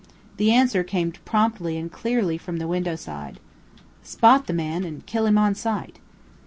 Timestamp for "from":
2.39-2.57